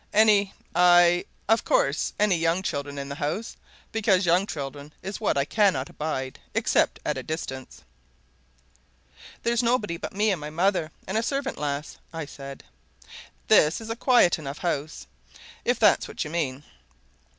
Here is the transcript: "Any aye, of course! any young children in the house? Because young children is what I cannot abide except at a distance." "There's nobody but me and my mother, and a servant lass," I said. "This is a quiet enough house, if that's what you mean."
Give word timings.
"Any 0.13 0.55
aye, 0.73 1.25
of 1.47 1.63
course! 1.63 2.11
any 2.17 2.35
young 2.35 2.63
children 2.63 2.97
in 2.97 3.07
the 3.07 3.13
house? 3.21 3.55
Because 3.91 4.25
young 4.25 4.47
children 4.47 4.91
is 5.03 5.21
what 5.21 5.37
I 5.37 5.45
cannot 5.45 5.91
abide 5.91 6.39
except 6.55 6.99
at 7.05 7.19
a 7.19 7.21
distance." 7.21 7.83
"There's 9.43 9.61
nobody 9.61 9.97
but 9.97 10.15
me 10.15 10.31
and 10.31 10.41
my 10.41 10.49
mother, 10.49 10.89
and 11.05 11.19
a 11.19 11.21
servant 11.21 11.59
lass," 11.59 11.99
I 12.11 12.25
said. 12.25 12.63
"This 13.47 13.79
is 13.79 13.91
a 13.91 13.95
quiet 13.95 14.39
enough 14.39 14.57
house, 14.57 15.05
if 15.65 15.77
that's 15.77 16.07
what 16.07 16.23
you 16.23 16.31
mean." 16.31 16.63